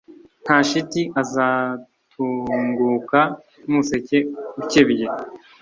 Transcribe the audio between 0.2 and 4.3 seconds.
nta shiti, azatunguka nk’umuseke